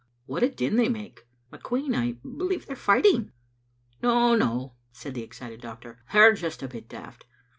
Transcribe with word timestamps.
"What 0.25 0.41
a 0.41 0.49
din 0.49 0.77
they 0.77 0.89
make! 0.89 1.27
McQueen, 1.53 1.95
I 1.95 2.13
believe 2.23 2.65
they 2.65 2.73
are 2.73 2.75
fighting!" 2.75 3.31
"No, 4.01 4.33
no," 4.35 4.73
said 4.91 5.13
the 5.13 5.21
excited 5.21 5.61
doctor, 5.61 5.99
"they 6.11 6.17
are 6.17 6.33
just 6.33 6.63
a 6.63 6.67
bit 6.67 6.89
daft. 6.89 7.23